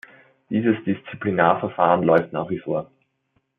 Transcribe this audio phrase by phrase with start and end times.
[0.49, 2.89] Dieses Disziplinarverfahren läuft nach wie vor.